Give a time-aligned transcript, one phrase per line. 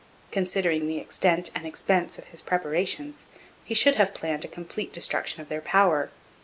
[0.31, 3.27] Considering the extent and expense of his preparations,
[3.63, 6.09] he should have planned a complete destruction of their power.